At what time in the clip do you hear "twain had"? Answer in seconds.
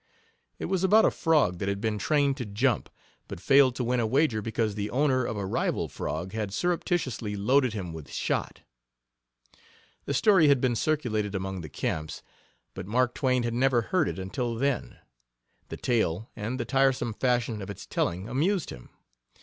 13.13-13.53